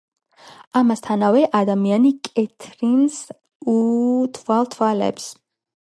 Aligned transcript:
ამასთანავე 0.79 1.43
ადამი 1.59 2.13
კეთრინს 2.29 3.19
უთვალთვალებს. 3.75 5.33